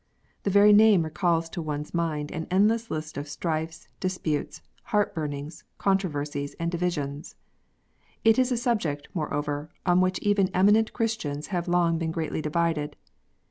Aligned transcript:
The 0.41 0.49
very 0.49 0.73
name 0.73 1.03
recalls 1.03 1.47
to 1.49 1.61
one 1.61 1.81
s 1.81 1.93
mind 1.93 2.31
an 2.31 2.47
endless 2.49 2.89
list 2.89 3.17
of 3.17 3.29
strifes, 3.29 3.87
disputes, 3.99 4.63
heart 4.85 5.13
burnings, 5.13 5.63
controversies, 5.77 6.55
and 6.59 6.71
divisions. 6.71 7.35
It 8.25 8.39
is 8.39 8.51
a 8.51 8.57
subject, 8.57 9.09
moreover, 9.13 9.69
on 9.85 10.01
which 10.01 10.17
even 10.23 10.49
eminent 10.55 10.91
Christians 10.91 11.49
have 11.53 11.67
long 11.67 11.99
been 11.99 12.11
greatly 12.11 12.41
divided. 12.41 12.95